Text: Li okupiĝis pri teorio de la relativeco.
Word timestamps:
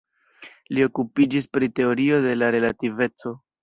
Li 0.77 0.85
okupiĝis 0.85 1.51
pri 1.59 1.71
teorio 1.81 2.21
de 2.29 2.37
la 2.43 2.53
relativeco. 2.61 3.41